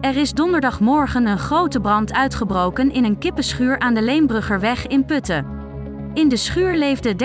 [0.00, 5.46] Er is donderdagmorgen een grote brand uitgebroken in een kippenschuur aan de Leenbruggerweg in Putten.
[6.14, 7.16] In de schuur leefden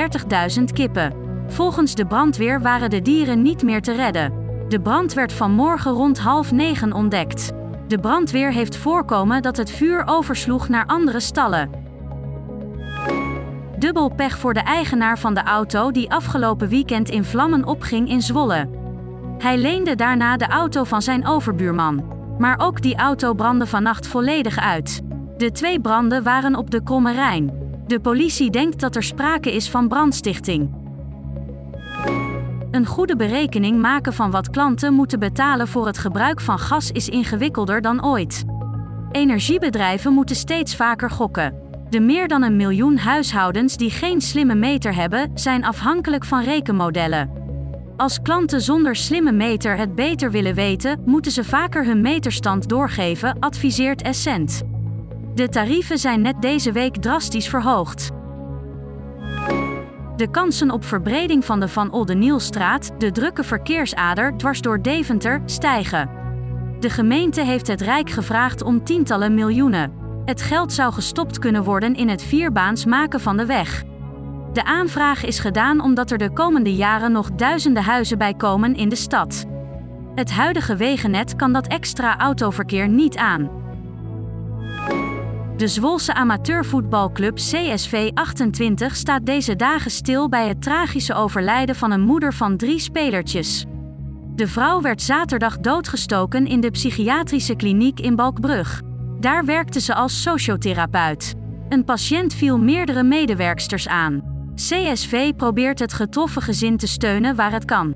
[0.57, 1.13] 30.000 kippen.
[1.47, 4.33] Volgens de brandweer waren de dieren niet meer te redden.
[4.67, 7.51] De brand werd vanmorgen rond half negen ontdekt.
[7.87, 11.69] De brandweer heeft voorkomen dat het vuur oversloeg naar andere stallen.
[13.77, 18.21] Dubbel pech voor de eigenaar van de auto die afgelopen weekend in vlammen opging in
[18.21, 18.69] Zwolle.
[19.37, 22.20] Hij leende daarna de auto van zijn overbuurman.
[22.41, 25.01] Maar ook die auto brandde vannacht volledig uit.
[25.37, 27.51] De twee branden waren op de Kromme Rijn.
[27.87, 30.73] De politie denkt dat er sprake is van brandstichting.
[32.71, 37.09] Een goede berekening maken van wat klanten moeten betalen voor het gebruik van gas is
[37.09, 38.43] ingewikkelder dan ooit.
[39.11, 41.53] Energiebedrijven moeten steeds vaker gokken.
[41.89, 47.40] De meer dan een miljoen huishoudens die geen slimme meter hebben, zijn afhankelijk van rekenmodellen.
[48.01, 53.39] Als klanten zonder slimme meter het beter willen weten, moeten ze vaker hun meterstand doorgeven,
[53.39, 54.61] adviseert Essent.
[55.33, 58.09] De tarieven zijn net deze week drastisch verhoogd.
[60.15, 66.09] De kansen op verbreding van de Van Oldenielstraat, de drukke verkeersader dwars door Deventer, stijgen.
[66.79, 69.93] De gemeente heeft het Rijk gevraagd om tientallen miljoenen.
[70.25, 73.83] Het geld zou gestopt kunnen worden in het vierbaans maken van de weg.
[74.53, 78.89] De aanvraag is gedaan omdat er de komende jaren nog duizenden huizen bij komen in
[78.89, 79.45] de stad.
[80.15, 83.49] Het huidige wegennet kan dat extra autoverkeer niet aan.
[85.57, 92.01] De Zwolse amateurvoetbalclub CSV 28 staat deze dagen stil bij het tragische overlijden van een
[92.01, 93.65] moeder van drie spelertjes.
[94.35, 98.81] De vrouw werd zaterdag doodgestoken in de psychiatrische kliniek in Balkbrug.
[99.19, 101.33] Daar werkte ze als sociotherapeut.
[101.69, 104.31] Een patiënt viel meerdere medewerksters aan.
[104.69, 107.95] CSV probeert het getroffen gezin te steunen waar het kan.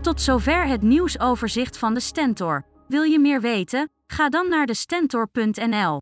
[0.00, 2.64] Tot zover het nieuwsoverzicht van de Stentor.
[2.88, 3.90] Wil je meer weten?
[4.06, 6.00] Ga dan naar de stentor.nl.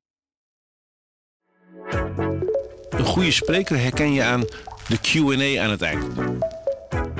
[2.90, 4.40] Een goede spreker herken je aan
[4.88, 6.04] de QA aan het eind.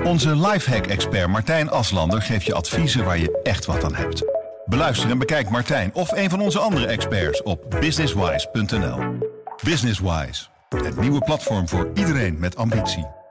[0.04, 4.24] Onze lifehack-expert Martijn Aslander geeft je adviezen waar je echt wat aan hebt.
[4.64, 8.98] Beluister en bekijk Martijn of een van onze andere experts op businesswise.nl.
[9.62, 10.47] Businesswise,
[10.82, 13.23] het nieuwe platform voor iedereen met ambitie.